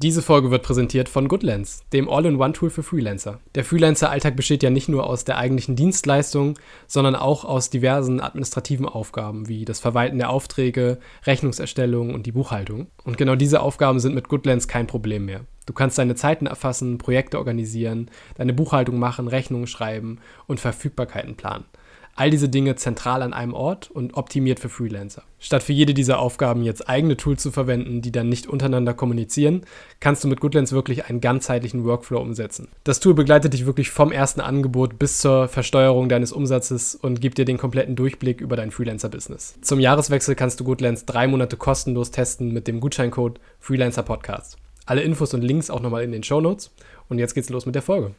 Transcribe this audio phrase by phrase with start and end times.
[0.00, 3.40] Diese Folge wird präsentiert von Goodlands, dem All-in-One-Tool für Freelancer.
[3.56, 8.86] Der Freelancer-Alltag besteht ja nicht nur aus der eigentlichen Dienstleistung, sondern auch aus diversen administrativen
[8.86, 12.86] Aufgaben wie das Verwalten der Aufträge, Rechnungserstellung und die Buchhaltung.
[13.02, 15.40] Und genau diese Aufgaben sind mit Goodlands kein Problem mehr.
[15.66, 21.64] Du kannst deine Zeiten erfassen, Projekte organisieren, deine Buchhaltung machen, Rechnungen schreiben und Verfügbarkeiten planen.
[22.18, 25.22] All diese Dinge zentral an einem Ort und optimiert für Freelancer.
[25.38, 29.62] Statt für jede dieser Aufgaben jetzt eigene Tools zu verwenden, die dann nicht untereinander kommunizieren,
[30.00, 32.66] kannst du mit Goodlands wirklich einen ganzheitlichen Workflow umsetzen.
[32.82, 37.38] Das Tool begleitet dich wirklich vom ersten Angebot bis zur Versteuerung deines Umsatzes und gibt
[37.38, 39.54] dir den kompletten Durchblick über dein Freelancer-Business.
[39.62, 44.56] Zum Jahreswechsel kannst du Goodlands drei Monate kostenlos testen mit dem Gutscheincode Freelancer Podcast.
[44.86, 46.74] Alle Infos und Links auch nochmal in den Show Notes.
[47.08, 48.12] Und jetzt geht's los mit der Folge.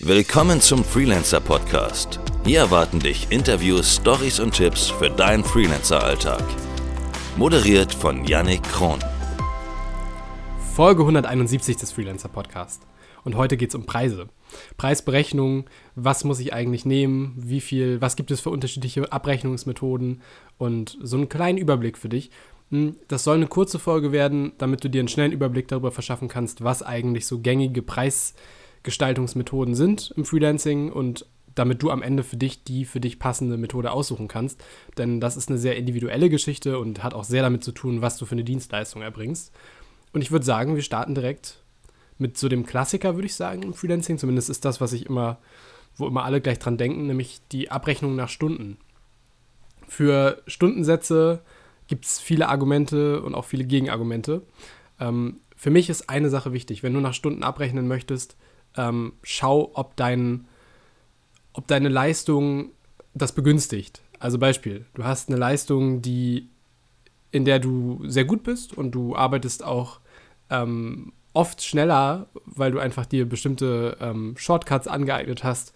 [0.00, 2.18] Willkommen zum Freelancer Podcast.
[2.44, 6.42] Hier erwarten dich Interviews, Stories und Tipps für deinen Freelancer-Alltag.
[7.36, 8.98] Moderiert von Yannick Kron.
[10.74, 12.82] Folge 171 des Freelancer Podcast.
[13.22, 14.28] Und heute geht es um Preise.
[14.78, 20.22] Preisberechnung, was muss ich eigentlich nehmen, wie viel, was gibt es für unterschiedliche Abrechnungsmethoden
[20.58, 22.32] und so einen kleinen Überblick für dich.
[22.72, 26.26] Hm, das soll eine kurze Folge werden, damit du dir einen schnellen Überblick darüber verschaffen
[26.26, 28.34] kannst, was eigentlich so gängige Preise
[28.84, 33.56] Gestaltungsmethoden sind im Freelancing und damit du am Ende für dich die für dich passende
[33.56, 34.62] Methode aussuchen kannst.
[34.98, 38.16] Denn das ist eine sehr individuelle Geschichte und hat auch sehr damit zu tun, was
[38.16, 39.52] du für eine Dienstleistung erbringst.
[40.12, 41.60] Und ich würde sagen, wir starten direkt
[42.18, 44.18] mit so dem Klassiker, würde ich sagen, im Freelancing.
[44.18, 45.38] Zumindest ist das, was ich immer,
[45.96, 48.76] wo immer alle gleich dran denken, nämlich die Abrechnung nach Stunden.
[49.88, 51.42] Für Stundensätze
[51.86, 54.42] gibt es viele Argumente und auch viele Gegenargumente.
[55.00, 56.82] Ähm, für mich ist eine Sache wichtig.
[56.82, 58.36] Wenn du nach Stunden abrechnen möchtest,
[58.76, 60.46] ähm, schau, ob, dein,
[61.52, 62.70] ob deine Leistung
[63.14, 64.02] das begünstigt.
[64.18, 66.48] Also Beispiel, du hast eine Leistung, die,
[67.30, 70.00] in der du sehr gut bist und du arbeitest auch
[70.50, 75.74] ähm, oft schneller, weil du einfach dir bestimmte ähm, Shortcuts angeeignet hast,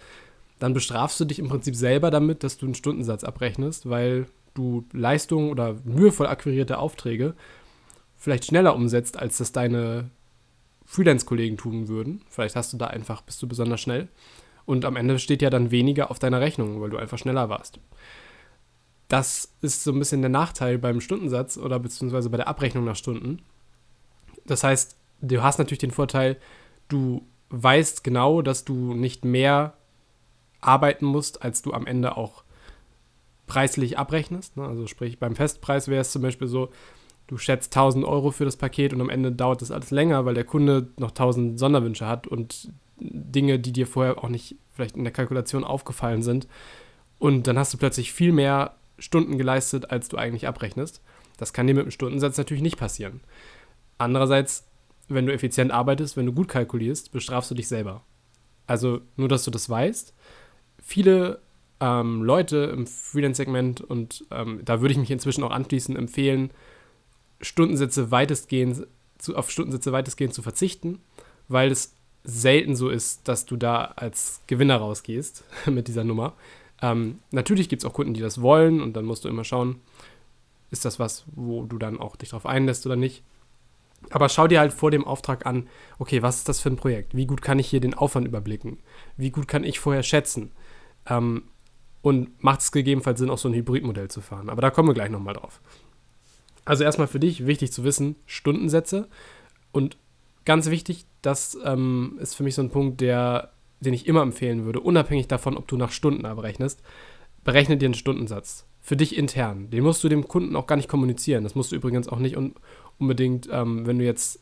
[0.59, 4.85] dann bestrafst du dich im Prinzip selber damit, dass du einen Stundensatz abrechnest, weil du
[4.93, 7.35] Leistungen oder mühevoll akquirierte Aufträge
[8.17, 10.11] vielleicht schneller umsetzt, als das deine
[10.89, 12.23] Freelance-Kollegen tun würden.
[12.31, 14.09] Vielleicht hast du da einfach, bist du besonders schnell.
[14.65, 17.79] Und am Ende steht ja dann weniger auf deiner Rechnung, weil du einfach schneller warst.
[19.07, 22.97] Das ist so ein bisschen der Nachteil beim Stundensatz oder beziehungsweise bei der Abrechnung nach
[22.97, 23.43] Stunden.
[24.47, 26.39] Das heißt, du hast natürlich den Vorteil,
[26.89, 29.75] du weißt genau, dass du nicht mehr
[30.63, 32.45] arbeiten musst, als du am Ende auch
[33.47, 34.57] preislich abrechnest.
[34.57, 34.67] Ne?
[34.67, 36.71] Also sprich, beim Festpreis wäre es zum Beispiel so,
[37.29, 40.35] du schätzt 1000 Euro für das Paket und am Ende dauert das alles länger, weil
[40.35, 45.05] der Kunde noch 1000 Sonderwünsche hat und Dinge, die dir vorher auch nicht vielleicht in
[45.05, 46.49] der Kalkulation aufgefallen sind.
[47.19, 51.03] Und dann hast du plötzlich viel mehr Stunden geleistet, als du eigentlich abrechnest.
[51.37, 53.21] Das kann dir mit dem Stundensatz natürlich nicht passieren.
[53.99, 54.67] Andererseits,
[55.09, 58.03] wenn du effizient arbeitest, wenn du gut kalkulierst, bestrafst du dich selber.
[58.67, 60.15] Also nur, dass du das weißt.
[60.83, 61.41] Viele
[61.81, 66.51] ähm, Leute im Freelance-Segment und ähm, da würde ich mich inzwischen auch anschließen, empfehlen,
[67.41, 68.87] Stundensätze weitestgehend
[69.19, 71.01] zu, auf Stundensätze weitestgehend zu verzichten,
[71.49, 71.95] weil es
[72.25, 76.35] selten so ist, dass du da als Gewinner rausgehst mit dieser Nummer.
[76.81, 79.81] Ähm, natürlich gibt es auch Kunden, die das wollen und dann musst du immer schauen,
[80.71, 83.23] ist das was, wo du dann auch dich drauf einlässt oder nicht.
[84.11, 85.69] Aber schau dir halt vor dem Auftrag an,
[85.99, 87.17] okay, was ist das für ein Projekt?
[87.17, 88.79] Wie gut kann ich hier den Aufwand überblicken?
[89.17, 90.53] Wie gut kann ich vorher schätzen?
[91.07, 91.45] Ähm,
[92.01, 94.51] und macht es gegebenenfalls Sinn, auch so ein Hybridmodell zu fahren?
[94.51, 95.61] Aber da kommen wir gleich nochmal drauf.
[96.69, 99.09] Also erstmal für dich wichtig zu wissen, Stundensätze.
[99.73, 99.97] Und
[100.45, 104.67] ganz wichtig, das ähm, ist für mich so ein Punkt, der, den ich immer empfehlen
[104.67, 106.83] würde, unabhängig davon, ob du nach Stunden abrechnest,
[107.43, 108.67] berechne dir einen Stundensatz.
[108.83, 109.71] Für dich intern.
[109.71, 111.43] Den musst du dem Kunden auch gar nicht kommunizieren.
[111.43, 112.55] Das musst du übrigens auch nicht un
[112.99, 114.41] unbedingt, ähm, wenn du jetzt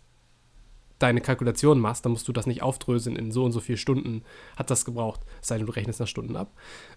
[0.98, 4.24] deine Kalkulation machst, dann musst du das nicht aufdröseln in so und so viele Stunden
[4.56, 5.20] hat das gebraucht.
[5.42, 6.50] Sei denn, du rechnest nach Stunden ab.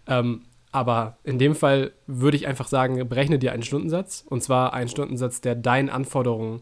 [0.07, 4.23] Ähm, aber in dem Fall würde ich einfach sagen, berechne dir einen Stundensatz.
[4.27, 6.61] Und zwar einen Stundensatz, der deinen Anforderungen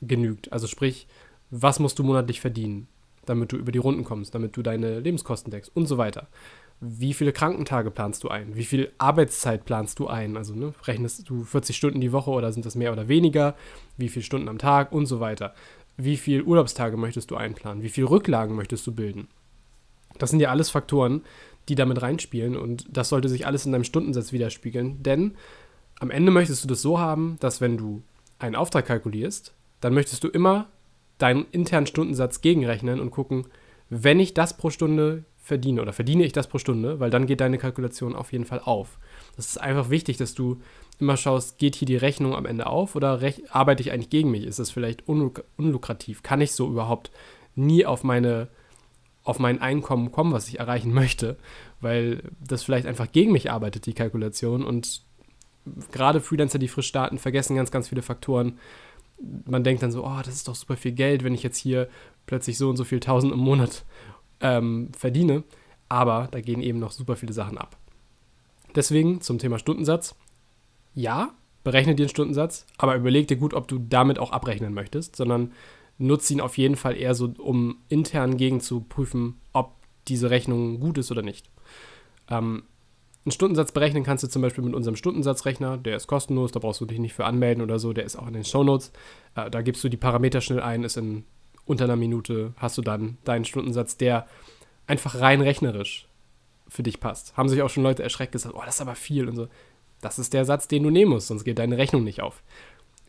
[0.00, 0.52] genügt.
[0.52, 1.06] Also sprich,
[1.50, 2.88] was musst du monatlich verdienen,
[3.26, 6.28] damit du über die Runden kommst, damit du deine Lebenskosten deckst und so weiter.
[6.80, 8.56] Wie viele Krankentage planst du ein?
[8.56, 10.36] Wie viel Arbeitszeit planst du ein?
[10.36, 13.54] Also ne, rechnest du 40 Stunden die Woche oder sind das mehr oder weniger?
[13.98, 15.54] Wie viele Stunden am Tag und so weiter?
[15.98, 17.82] Wie viele Urlaubstage möchtest du einplanen?
[17.82, 19.28] Wie viele Rücklagen möchtest du bilden?
[20.18, 21.22] Das sind ja alles Faktoren,
[21.68, 25.36] die damit reinspielen und das sollte sich alles in deinem Stundensatz widerspiegeln, denn
[26.00, 28.02] am Ende möchtest du das so haben, dass wenn du
[28.38, 30.68] einen Auftrag kalkulierst, dann möchtest du immer
[31.18, 33.46] deinen internen Stundensatz gegenrechnen und gucken,
[33.90, 37.40] wenn ich das pro Stunde verdiene oder verdiene ich das pro Stunde, weil dann geht
[37.40, 38.98] deine Kalkulation auf jeden Fall auf.
[39.36, 40.60] Das ist einfach wichtig, dass du
[40.98, 43.20] immer schaust, geht hier die Rechnung am Ende auf oder
[43.50, 44.44] arbeite ich eigentlich gegen mich?
[44.44, 46.22] Ist das vielleicht unluk unlukrativ?
[46.22, 47.10] Kann ich so überhaupt
[47.54, 48.48] nie auf meine
[49.30, 51.36] auf mein Einkommen kommen, was ich erreichen möchte,
[51.80, 54.64] weil das vielleicht einfach gegen mich arbeitet, die Kalkulation.
[54.64, 55.02] Und
[55.92, 58.58] gerade Freelancer, die frisch starten, vergessen ganz, ganz viele Faktoren.
[59.46, 61.88] Man denkt dann so, oh, das ist doch super viel Geld, wenn ich jetzt hier
[62.26, 63.84] plötzlich so und so viel tausend im Monat
[64.40, 65.44] ähm, verdiene.
[65.88, 67.76] Aber da gehen eben noch super viele Sachen ab.
[68.74, 70.14] Deswegen zum Thema Stundensatz.
[70.94, 71.34] Ja,
[71.64, 75.52] berechne dir einen Stundensatz, aber überleg dir gut, ob du damit auch abrechnen möchtest, sondern
[76.00, 79.74] nutze ihn auf jeden Fall eher so, um intern gegen zu prüfen, ob
[80.08, 81.50] diese Rechnung gut ist oder nicht.
[82.28, 82.64] Ähm,
[83.24, 86.80] einen Stundensatz berechnen kannst du zum Beispiel mit unserem Stundensatzrechner, der ist kostenlos, da brauchst
[86.80, 88.92] du dich nicht für anmelden oder so, der ist auch in den Shownotes.
[89.34, 91.24] Äh, da gibst du die Parameter schnell ein, ist in
[91.66, 94.26] unter einer Minute, hast du dann deinen Stundensatz, der
[94.86, 96.08] einfach rein rechnerisch
[96.66, 97.36] für dich passt.
[97.36, 99.48] Haben sich auch schon Leute erschreckt gesagt, oh, das ist aber viel und so.
[100.00, 102.42] Das ist der Satz, den du nehmen musst, sonst geht deine Rechnung nicht auf.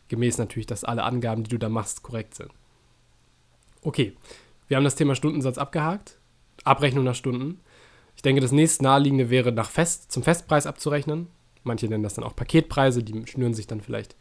[0.08, 2.50] Gemäß natürlich, dass alle Angaben, die du da machst, korrekt sind.
[3.82, 4.16] Okay,
[4.68, 6.18] wir haben das Thema Stundensatz abgehakt.
[6.64, 7.60] Abrechnung nach Stunden.
[8.14, 11.26] Ich denke, das nächste naheliegende wäre, nach Fest, zum Festpreis abzurechnen.
[11.64, 14.16] Manche nennen das dann auch Paketpreise, die schnüren sich dann vielleicht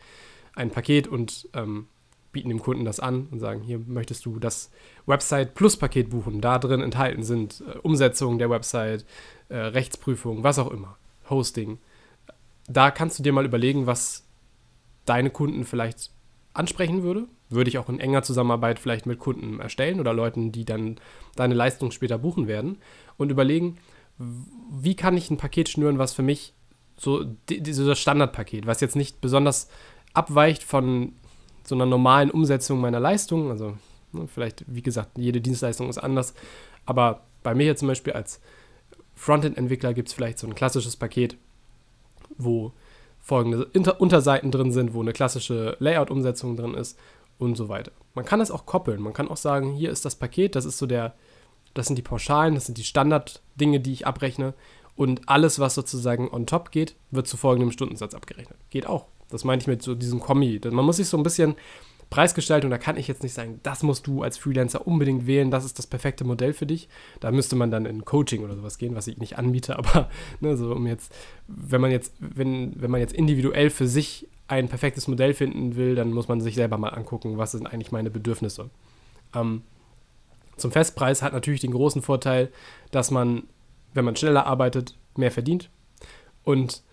[0.55, 1.87] ein Paket und ähm,
[2.31, 4.71] bieten dem Kunden das an und sagen, hier möchtest du das
[5.05, 6.41] Website Plus Paket buchen.
[6.41, 9.05] Da drin enthalten sind äh, Umsetzung der Website,
[9.49, 10.97] äh, Rechtsprüfung, was auch immer,
[11.29, 11.79] Hosting.
[12.67, 14.25] Da kannst du dir mal überlegen, was
[15.05, 16.11] deine Kunden vielleicht
[16.53, 17.27] ansprechen würde.
[17.49, 20.99] Würde ich auch in enger Zusammenarbeit vielleicht mit Kunden erstellen oder Leuten, die dann
[21.35, 22.77] deine Leistung später buchen werden
[23.17, 23.77] und überlegen,
[24.17, 26.53] wie kann ich ein Paket schnüren, was für mich
[26.97, 29.69] so dieses Standardpaket, was jetzt nicht besonders
[30.13, 31.13] abweicht von
[31.63, 33.49] so einer normalen Umsetzung meiner Leistung.
[33.49, 33.77] Also
[34.11, 36.33] ne, vielleicht, wie gesagt, jede Dienstleistung ist anders.
[36.85, 38.39] Aber bei mir hier zum Beispiel als
[39.15, 41.37] Frontend-Entwickler gibt es vielleicht so ein klassisches Paket,
[42.37, 42.73] wo
[43.21, 46.97] folgende Inter Unterseiten drin sind, wo eine klassische Layout-Umsetzung drin ist
[47.37, 47.91] und so weiter.
[48.13, 49.01] Man kann das auch koppeln.
[49.01, 51.13] Man kann auch sagen, hier ist das Paket, das ist so der,
[51.73, 54.53] das sind die Pauschalen, das sind die Standarddinge, die ich abrechne.
[54.95, 58.57] Und alles, was sozusagen on top geht, wird zu folgendem Stundensatz abgerechnet.
[58.69, 59.05] Geht auch.
[59.29, 60.59] Das meine ich mit so diesem Kommi.
[60.69, 61.55] Man muss sich so ein bisschen
[62.11, 65.63] Preisgestaltung, da kann ich jetzt nicht sagen, das musst du als Freelancer unbedingt wählen, das
[65.63, 66.89] ist das perfekte Modell für dich.
[67.21, 70.09] Da müsste man dann in Coaching oder sowas gehen, was ich nicht anbiete, aber
[70.41, 71.15] ne, so um jetzt,
[71.47, 75.95] wenn man jetzt, wenn, wenn man jetzt individuell für sich ein perfektes Modell finden will,
[75.95, 78.69] dann muss man sich selber mal angucken, was sind eigentlich meine Bedürfnisse.
[79.33, 79.61] Ähm,
[80.57, 82.51] zum Festpreis hat natürlich den großen Vorteil,
[82.91, 83.43] dass man,
[83.93, 85.69] wenn man schneller arbeitet, mehr verdient
[86.43, 86.83] und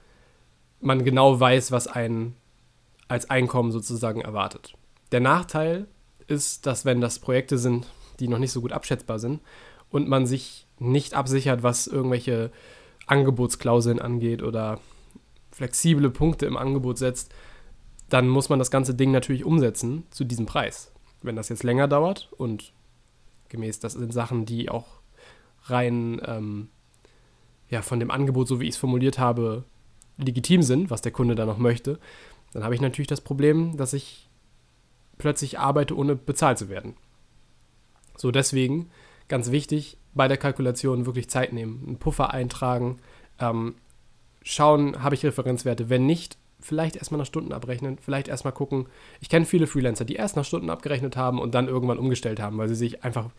[0.81, 2.37] man genau weiß, was einen
[3.09, 4.75] als Einkommen sozusagen erwartet.
[5.13, 5.87] Der Nachteil
[6.27, 7.87] ist, dass wenn das Projekte sind,
[8.21, 9.41] die noch nicht so gut abschätzbar sind
[9.91, 12.51] und man sich nicht absichert, was irgendwelche
[13.07, 14.81] Angebotsklauseln angeht oder
[15.51, 17.33] flexible Punkte im Angebot setzt,
[18.09, 20.93] dann muss man das ganze Ding natürlich umsetzen zu diesem Preis.
[21.23, 22.73] Wenn das jetzt länger dauert und
[23.49, 25.01] gemäß, das sind Sachen, die auch
[25.65, 26.69] rein ähm,
[27.71, 29.65] ja, von dem Angebot, so wie ich es formuliert habe,
[30.17, 31.99] legitim sind, was der Kunde da noch möchte,
[32.53, 34.28] dann habe ich natürlich das Problem, dass ich
[35.19, 36.95] plötzlich arbeite, ohne bezahlt zu werden.
[38.17, 38.91] So, deswegen
[39.29, 42.99] ganz wichtig, bei der Kalkulation wirklich Zeit nehmen, einen Puffer eintragen,
[43.39, 43.77] ähm,
[44.43, 45.91] schauen, habe ich Referenzwerte.
[45.91, 48.87] Wenn nicht, vielleicht erstmal nach Stunden abrechnen, vielleicht erstmal gucken.
[49.21, 52.59] Ich kenne viele Freelancer, die erst nach Stunden abgerechnet haben und dann irgendwann umgestellt haben,
[52.59, 53.31] weil sie sich einfach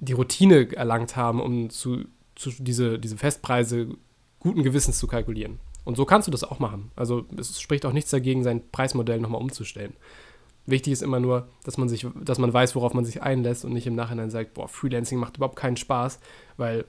[0.00, 3.88] die Routine erlangt haben, um zu, zu diese, diese Festpreise
[4.40, 5.58] guten Gewissens zu kalkulieren.
[5.84, 6.90] Und so kannst du das auch machen.
[6.96, 9.94] Also es spricht auch nichts dagegen, sein Preismodell nochmal umzustellen.
[10.66, 13.72] Wichtig ist immer nur, dass man sich, dass man weiß, worauf man sich einlässt und
[13.72, 16.20] nicht im Nachhinein sagt, boah, Freelancing macht überhaupt keinen Spaß,
[16.56, 16.86] weil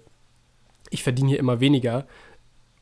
[0.90, 2.08] ich verdiene hier immer weniger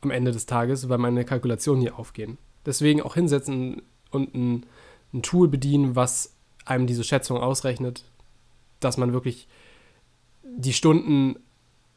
[0.02, 2.38] am Ende des Tages, weil meine Kalkulationen hier aufgehen.
[2.64, 4.66] Deswegen auch hinsetzen und ein,
[5.12, 6.34] ein Tool bedienen, was
[6.64, 8.04] einem diese Schätzung ausrechnet,
[8.80, 9.48] dass man wirklich
[10.44, 11.36] die Stunden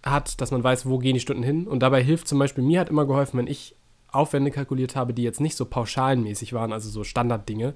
[0.03, 1.67] hat, dass man weiß, wo gehen die Stunden hin.
[1.67, 3.75] Und dabei hilft zum Beispiel, mir hat immer geholfen, wenn ich
[4.11, 7.75] Aufwände kalkuliert habe, die jetzt nicht so pauschalenmäßig waren, also so Standarddinge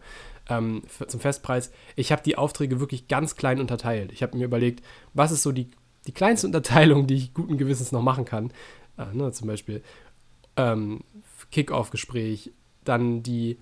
[0.50, 1.72] ähm, für, zum Festpreis.
[1.96, 4.12] Ich habe die Aufträge wirklich ganz klein unterteilt.
[4.12, 4.84] Ich habe mir überlegt,
[5.14, 5.70] was ist so die,
[6.08, 8.52] die kleinste Unterteilung, die ich guten Gewissens noch machen kann.
[8.98, 9.84] Äh, ne, zum Beispiel
[10.58, 11.02] ähm,
[11.52, 12.52] Kick-Off-Gespräch,
[12.84, 13.58] dann die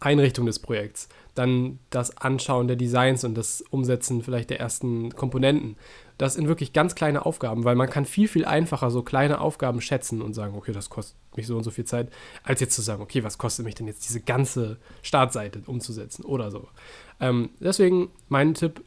[0.00, 5.76] Einrichtung des Projekts, dann das Anschauen der Designs und das Umsetzen vielleicht der ersten Komponenten.
[6.18, 9.80] Das sind wirklich ganz kleine Aufgaben, weil man kann viel, viel einfacher so kleine Aufgaben
[9.80, 12.10] schätzen und sagen, okay, das kostet mich so und so viel Zeit,
[12.44, 16.50] als jetzt zu sagen, okay, was kostet mich denn jetzt diese ganze Startseite umzusetzen oder
[16.50, 16.68] so.
[17.18, 18.84] Ähm, deswegen mein Tipp,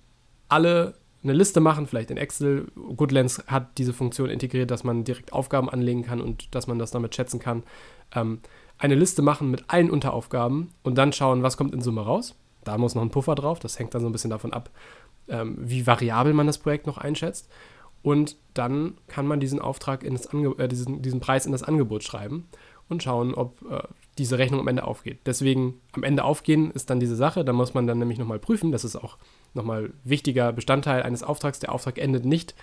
[0.48, 2.68] alle eine Liste machen, vielleicht in Excel.
[2.96, 6.92] Goodlands hat diese Funktion integriert, dass man direkt Aufgaben anlegen kann und dass man das
[6.92, 7.64] damit schätzen kann.
[8.14, 8.40] Ähm,
[8.78, 12.36] eine Liste machen mit allen Unteraufgaben und dann schauen, was kommt in Summe raus.
[12.64, 13.60] Da muss noch ein Puffer drauf.
[13.60, 14.70] Das hängt dann so ein bisschen davon ab,
[15.28, 17.50] ähm, wie variabel man das Projekt noch einschätzt.
[18.02, 21.64] Und dann kann man diesen Auftrag in das Ange äh, diesen, diesen Preis in das
[21.64, 22.48] Angebot schreiben
[22.88, 23.82] und schauen, ob äh,
[24.18, 25.20] diese Rechnung am Ende aufgeht.
[25.26, 27.44] Deswegen am Ende aufgehen ist dann diese Sache.
[27.44, 28.72] Da muss man dann nämlich nochmal prüfen.
[28.72, 29.18] Das ist auch
[29.54, 31.60] nochmal wichtiger Bestandteil eines Auftrags.
[31.60, 32.56] Der Auftrag endet nicht,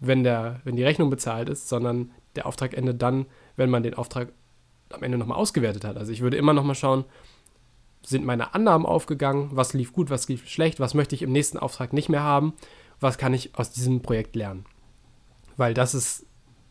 [0.00, 3.94] wenn, der, wenn die Rechnung bezahlt ist, sondern der Auftrag endet dann, wenn man den
[3.94, 4.32] Auftrag
[4.94, 5.96] am Ende nochmal ausgewertet hat.
[5.96, 7.04] Also ich würde immer nochmal schauen,
[8.04, 11.58] sind meine Annahmen aufgegangen, was lief gut, was lief schlecht, was möchte ich im nächsten
[11.58, 12.54] Auftrag nicht mehr haben,
[13.00, 14.64] was kann ich aus diesem Projekt lernen.
[15.56, 16.26] Weil das ist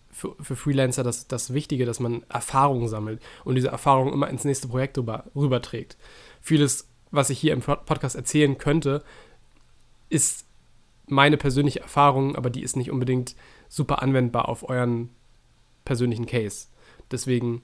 [0.09, 4.43] für, für Freelancer das, das Wichtige, dass man Erfahrungen sammelt und diese Erfahrungen immer ins
[4.43, 5.97] nächste Projekt rüber, rüberträgt.
[6.41, 9.03] Vieles, was ich hier im Podcast erzählen könnte,
[10.09, 10.45] ist
[11.07, 13.35] meine persönliche Erfahrung, aber die ist nicht unbedingt
[13.69, 15.09] super anwendbar auf euren
[15.85, 16.67] persönlichen Case.
[17.09, 17.61] Deswegen,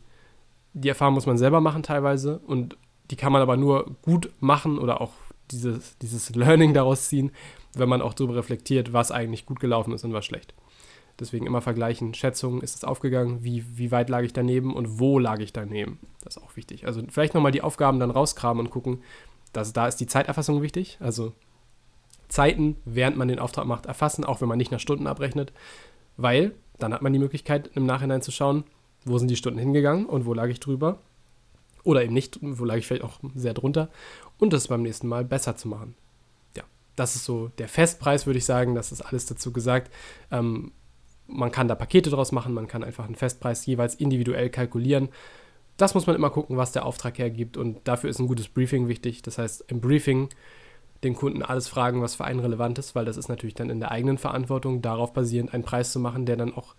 [0.82, 2.78] die Erfahrung muss man selber machen teilweise und
[3.10, 5.14] die kann man aber nur gut machen oder auch
[5.52, 7.32] dieses, dieses Learning daraus ziehen,
[7.74, 10.54] wenn man auch darüber reflektiert, was eigentlich gut gelaufen ist und was schlecht.
[11.20, 15.18] Deswegen immer vergleichen, Schätzungen, ist es aufgegangen, wie, wie weit lag ich daneben und wo
[15.18, 16.00] lag ich daneben.
[16.22, 16.86] Das ist auch wichtig.
[16.86, 19.02] Also vielleicht nochmal die Aufgaben dann rauskramen und gucken,
[19.52, 20.98] dass da ist die Zeiterfassung wichtig.
[21.00, 21.34] Also
[22.28, 25.54] Zeiten, während man den Auftrag macht, erfassen, auch wenn man nicht nach Stunden abrechnet,
[26.18, 28.64] weil dann hat man die Möglichkeit im Nachhinein zu schauen,
[29.06, 31.00] wo sind die Stunden hingegangen und wo lag ich drüber.
[31.84, 33.90] Oder eben nicht, wo lag ich vielleicht auch sehr drunter.
[34.40, 35.96] Und das beim nächsten Mal besser zu machen.
[36.56, 36.64] Ja,
[36.96, 38.76] das ist so der Festpreis, würde ich sagen.
[38.76, 39.92] Das ist alles dazu gesagt.
[40.32, 40.72] Ähm,
[41.28, 45.10] man kann da Pakete draus machen, man kann einfach einen Festpreis jeweils individuell kalkulieren.
[45.76, 48.88] Das muss man immer gucken, was der Auftrag hergibt und dafür ist ein gutes Briefing
[48.88, 49.22] wichtig.
[49.22, 50.30] Das heißt, im Briefing
[51.04, 53.80] den Kunden alles fragen, was für einen relevant ist, weil das ist natürlich dann in
[53.80, 56.76] der eigenen Verantwortung, darauf basierend einen Preis zu machen, der dann auch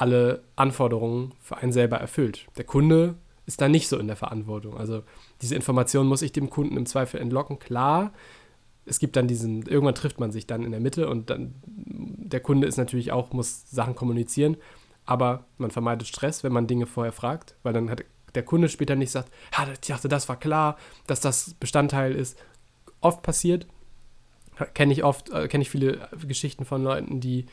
[0.00, 2.46] alle Anforderungen für einen selber erfüllt.
[2.56, 4.78] Der Kunde ist da nicht so in der Verantwortung.
[4.78, 5.02] Also
[5.42, 7.58] diese Information muss ich dem Kunden im Zweifel entlocken.
[7.58, 8.12] Klar,
[8.86, 12.40] es gibt dann diesen, irgendwann trifft man sich dann in der Mitte und dann der
[12.40, 14.56] Kunde ist natürlich auch, muss Sachen kommunizieren,
[15.04, 18.04] aber man vermeidet Stress, wenn man Dinge vorher fragt, weil dann hat
[18.34, 22.38] der Kunde später nicht sagt, ja, ich dachte, das war klar, dass das Bestandteil ist.
[23.02, 23.66] Oft passiert,
[24.72, 27.46] kenne ich oft, äh, kenne ich viele Geschichten von Leuten, die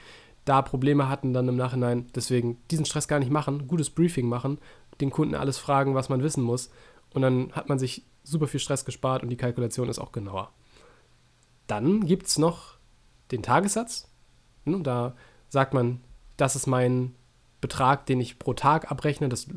[0.47, 2.07] da Probleme hatten dann im Nachhinein.
[2.15, 4.59] Deswegen diesen Stress gar nicht machen, gutes Briefing machen,
[5.01, 6.71] den Kunden alles fragen, was man wissen muss.
[7.13, 10.51] Und dann hat man sich super viel Stress gespart und die Kalkulation ist auch genauer.
[11.67, 12.77] Dann gibt es noch
[13.31, 14.09] den Tagessatz.
[14.65, 15.15] Hm, da
[15.49, 16.01] sagt man,
[16.37, 17.13] das ist mein
[17.59, 19.29] Betrag, den ich pro Tag abrechne.
[19.29, 19.47] Das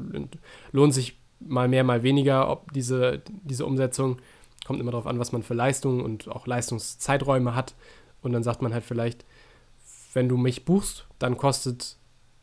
[0.72, 4.20] lohnt sich mal mehr, mal weniger, ob diese, diese Umsetzung.
[4.66, 7.74] Kommt immer darauf an, was man für Leistungen und auch Leistungszeiträume hat.
[8.22, 9.24] Und dann sagt man halt vielleicht,
[10.12, 11.96] wenn du mich buchst, dann kostet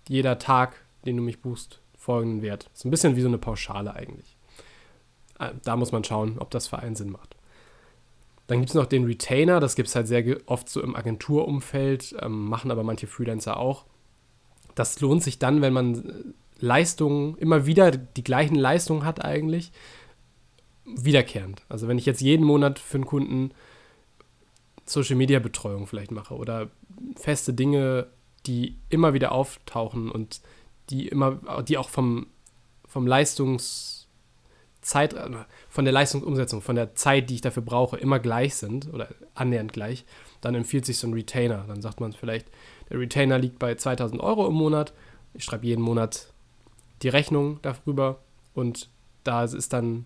[0.07, 2.69] jeder Tag, den du mich buchst, folgenden Wert.
[2.73, 4.37] So ein bisschen wie so eine Pauschale eigentlich.
[5.39, 7.35] Äh, da muss man schauen, ob das für einen Sinn macht.
[8.47, 12.15] Dann gibt es noch den Retainer, das gibt es halt sehr oft so im Agenturumfeld,
[12.21, 13.85] ähm, machen aber manche Freelancer auch.
[14.73, 16.13] Das lohnt sich dann, wenn man äh,
[16.59, 19.71] Leistungen, immer wieder die gleichen Leistungen hat eigentlich,
[20.85, 21.63] wiederkehrend.
[21.67, 23.51] Also wenn ich jetzt jeden Monat für einen Kunden
[24.85, 26.69] Social Media Betreuung vielleicht mache oder
[27.15, 28.07] feste Dinge,
[28.45, 30.41] die immer wieder auftauchen und
[30.89, 32.27] die immer, die auch vom,
[32.87, 33.97] vom Leistungs-
[34.87, 35.29] Zeit, äh,
[35.69, 39.73] von der Leistungsumsetzung, von der Zeit, die ich dafür brauche, immer gleich sind oder annähernd
[39.73, 40.05] gleich,
[40.41, 41.65] dann empfiehlt sich so ein Retainer.
[41.67, 42.47] Dann sagt man vielleicht,
[42.89, 44.93] der Retainer liegt bei 2000 Euro im Monat.
[45.33, 46.33] Ich schreibe jeden Monat
[47.01, 48.19] die Rechnung darüber
[48.53, 48.89] und
[49.23, 50.05] da ist dann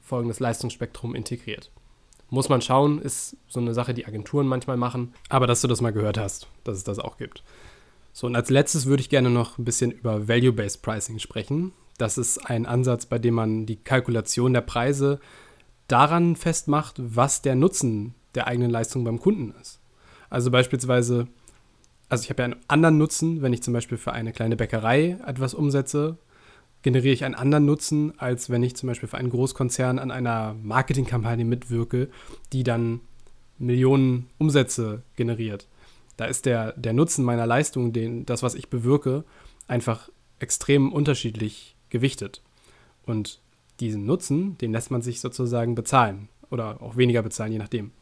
[0.00, 1.70] folgendes Leistungsspektrum integriert.
[2.32, 5.12] Muss man schauen, ist so eine Sache, die Agenturen manchmal machen.
[5.28, 7.42] Aber dass du das mal gehört hast, dass es das auch gibt.
[8.14, 11.72] So, und als letztes würde ich gerne noch ein bisschen über Value-Based Pricing sprechen.
[11.98, 15.20] Das ist ein Ansatz, bei dem man die Kalkulation der Preise
[15.88, 19.78] daran festmacht, was der Nutzen der eigenen Leistung beim Kunden ist.
[20.30, 21.28] Also beispielsweise,
[22.08, 25.18] also ich habe ja einen anderen Nutzen, wenn ich zum Beispiel für eine kleine Bäckerei
[25.26, 26.16] etwas umsetze,
[26.82, 30.54] generiere ich einen anderen Nutzen, als wenn ich zum Beispiel für einen Großkonzern an einer
[30.62, 32.08] Marketingkampagne mitwirke,
[32.52, 33.00] die dann
[33.58, 35.68] Millionen Umsätze generiert.
[36.16, 39.24] Da ist der, der Nutzen meiner Leistung, den, das, was ich bewirke,
[39.66, 40.10] einfach
[40.40, 42.42] extrem unterschiedlich gewichtet.
[43.04, 43.40] Und
[43.80, 47.92] diesen Nutzen, den lässt man sich sozusagen bezahlen oder auch weniger bezahlen, je nachdem.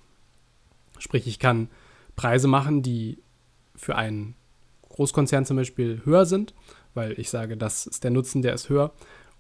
[0.99, 1.69] Sprich, ich kann
[2.17, 3.19] Preise machen, die
[3.75, 4.35] für einen
[4.89, 6.55] Großkonzern zum Beispiel höher sind,
[6.95, 8.93] weil ich sage, das ist der Nutzen, der ist höher.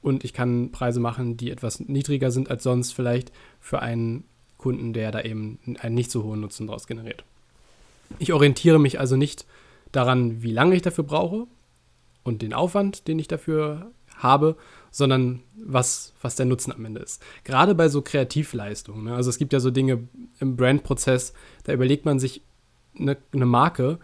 [0.02, 4.24] Und ich kann Preise machen, die etwas niedriger sind als sonst vielleicht für einen
[4.56, 7.24] Kunden, der da eben einen nicht so hohen Nutzen daraus generiert.
[8.18, 9.46] Ich orientiere mich also nicht
[9.92, 11.46] daran, wie lange ich dafür brauche
[12.22, 14.56] und den Aufwand, den ich dafür habe,
[14.90, 17.22] sondern was, was der Nutzen am Ende ist.
[17.44, 19.04] Gerade bei so Kreativleistungen.
[19.04, 19.14] Ne?
[19.14, 20.08] Also es gibt ja so Dinge
[20.40, 21.32] im Brandprozess,
[21.64, 22.42] da überlegt man sich
[22.98, 23.98] eine, eine Marke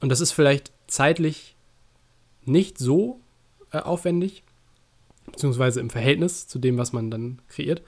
[0.00, 1.53] und das ist vielleicht zeitlich
[2.46, 3.20] nicht so
[3.72, 4.42] äh, aufwendig,
[5.26, 7.82] beziehungsweise im Verhältnis zu dem, was man dann kreiert.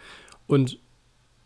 [0.46, 0.78] Und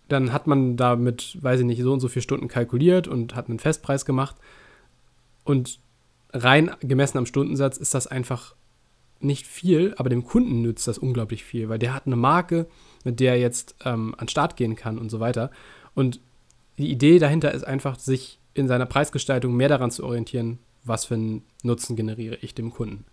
[0.09, 3.49] dann hat man damit, weiß ich nicht, so und so viele Stunden kalkuliert und hat
[3.49, 4.37] einen Festpreis gemacht.
[5.45, 5.81] Und
[6.33, 8.55] rein gemessen am Stundensatz ist das einfach
[9.21, 12.67] nicht viel, aber dem Kunden nützt das unglaublich viel, weil der hat eine Marke,
[13.05, 15.51] mit der er jetzt ähm, an den Start gehen kann und so weiter.
[15.95, 16.21] Und
[16.79, 21.15] die Idee dahinter ist einfach, sich in seiner Preisgestaltung mehr daran zu orientieren, was für
[21.15, 23.05] einen Nutzen generiere ich dem Kunden.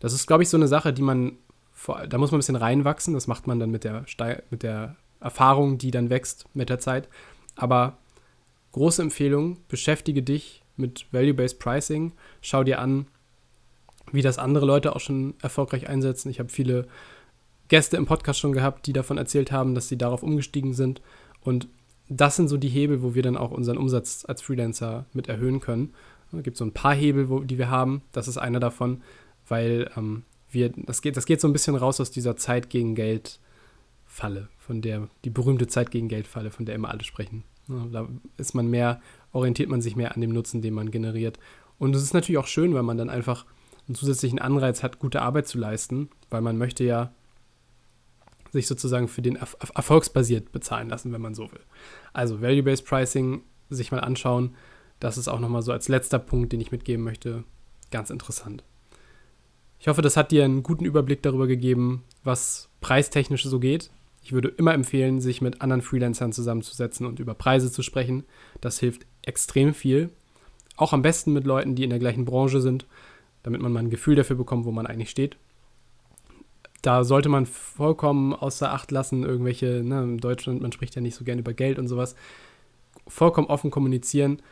[0.00, 1.32] Das ist, glaube ich, so eine Sache, die man,
[2.08, 3.14] da muss man ein bisschen reinwachsen.
[3.14, 4.04] Das macht man dann mit der,
[4.50, 7.08] mit der Erfahrung, die dann wächst mit der Zeit.
[7.54, 7.96] Aber
[8.72, 12.12] große Empfehlung, beschäftige dich mit Value-Based Pricing.
[12.42, 13.06] Schau dir an,
[14.12, 16.30] wie das andere Leute auch schon erfolgreich einsetzen.
[16.30, 16.86] Ich habe viele
[17.68, 21.00] Gäste im Podcast schon gehabt, die davon erzählt haben, dass sie darauf umgestiegen sind.
[21.40, 21.68] Und
[22.08, 25.60] das sind so die Hebel, wo wir dann auch unseren Umsatz als Freelancer mit erhöhen
[25.60, 25.92] können.
[26.32, 28.02] Es gibt so ein paar Hebel, wo, die wir haben.
[28.12, 29.02] Das ist einer davon,
[29.48, 32.94] weil ähm, wir, das geht, das geht so ein bisschen raus aus dieser Zeit gegen
[32.94, 33.40] Geld
[34.04, 37.44] Falle, von der, die berühmte Zeit gegen Geld Falle, von der immer alle sprechen.
[37.68, 39.00] Da ist man mehr,
[39.32, 41.38] orientiert man sich mehr an dem Nutzen, den man generiert.
[41.78, 43.44] Und es ist natürlich auch schön, weil man dann einfach
[43.86, 47.12] einen zusätzlichen Anreiz hat, gute Arbeit zu leisten, weil man möchte ja
[48.52, 51.60] sich sozusagen für den Erf erfolgsbasiert bezahlen lassen, wenn man so will.
[52.12, 54.54] Also Value-Based Pricing sich mal anschauen,
[55.00, 57.44] das ist auch nochmal so als letzter Punkt, den ich mitgeben möchte,
[57.90, 58.64] ganz interessant.
[59.78, 63.90] Ich hoffe, das hat dir einen guten Überblick darüber gegeben, was preistechnisch so geht.
[64.22, 68.24] Ich würde immer empfehlen, sich mit anderen Freelancern zusammenzusetzen und über Preise zu sprechen.
[68.60, 70.10] Das hilft extrem viel.
[70.76, 72.86] Auch am besten mit Leuten, die in der gleichen Branche sind,
[73.42, 75.36] damit man mal ein Gefühl dafür bekommt, wo man eigentlich steht.
[76.82, 81.14] Da sollte man vollkommen außer Acht lassen, irgendwelche, ne, in Deutschland, man spricht ja nicht
[81.14, 82.16] so gern über Geld und sowas.
[83.06, 84.42] Vollkommen offen kommunizieren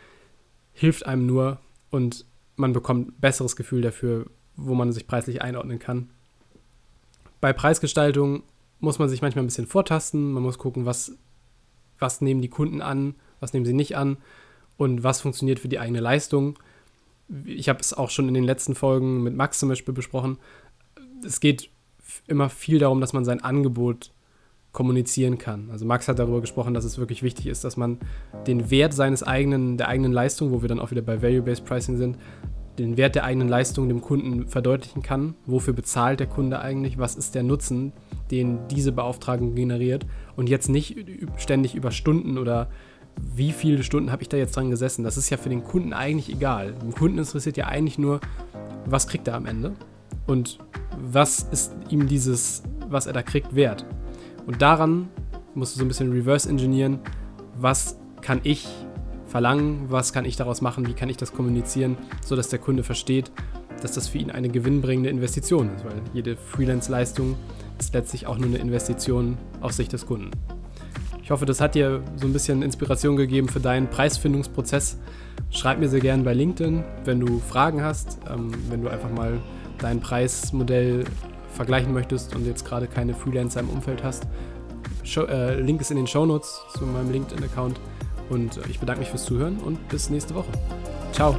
[0.75, 1.59] hilft einem nur
[1.90, 2.26] und
[2.57, 6.10] man bekommt ein besseres Gefühl dafür, wo man sich preislich einordnen kann.
[7.41, 8.43] Bei Preisgestaltung
[8.80, 10.32] muss man sich manchmal ein bisschen vortasten.
[10.32, 11.17] Man muss gucken, was,
[11.99, 14.19] was nehmen die Kunden an, was nehmen sie nicht an
[14.76, 16.58] und was funktioniert für die eigene Leistung.
[17.45, 20.39] Ich habe es auch schon in den letzten Folgen mit Max zum Beispiel besprochen.
[21.25, 21.71] Es geht
[22.26, 24.10] immer viel darum, dass man sein Angebot
[24.75, 25.71] kommunizieren kann.
[25.71, 27.99] Also Max hat darüber gesprochen, dass es wirklich wichtig ist, dass man
[28.47, 31.97] den Wert seines eigenen, der eigenen Leistung, wo wir dann auch wieder bei Value-Based Pricing
[31.97, 32.19] sind,
[32.76, 35.34] den Wert der eigenen Leistung dem Kunden verdeutlichen kann.
[35.47, 36.99] Wofür bezahlt der Kunde eigentlich?
[36.99, 37.93] Was ist der Nutzen,
[38.32, 40.06] den diese Beauftragung generiert?
[40.34, 40.97] Und jetzt nicht
[41.37, 42.69] ständig über Stunden oder
[43.17, 45.04] wie viele Stunden habe ich da jetzt dran gesessen.
[45.04, 46.75] Das ist ja für den Kunden eigentlich egal.
[46.82, 48.21] Dem Kunden interessiert ja eigentlich nur,
[48.87, 49.73] was kriegt er am Ende
[50.26, 50.58] und
[51.00, 53.87] was ist ihm dieses, was er da kriegt, wert.
[54.47, 55.09] Und daran
[55.54, 56.99] musst du so ein bisschen reverse engineeren,
[57.59, 58.67] was kann ich
[59.26, 63.33] verlangen, was kann ich daraus machen, wie kann ich das kommunizieren, sodass der Kunde versteht,
[63.83, 67.37] dass das für ihn eine gewinnbringende Investition ist, weil jede Freelance-Leistung
[67.78, 70.30] ist letztlich auch nur eine Investition aus Sicht des Kunden.
[71.23, 74.99] Ich hoffe, das hat dir so ein bisschen Inspiration gegeben für deinen Preisfindungsprozess.
[75.50, 79.41] Schreib mir sehr gerne bei LinkedIn, wenn du Fragen hast, ähm, wenn du einfach mal
[79.78, 81.04] dein Preismodell
[81.54, 84.25] vergleichen möchtest und jetzt gerade keine Freelancer im Umfeld hast.
[85.02, 87.80] Show, äh, Link ist in den Show Notes zu meinem LinkedIn-Account.
[88.30, 90.50] Und ich bedanke mich fürs Zuhören und bis nächste Woche.
[91.12, 91.36] Ciao.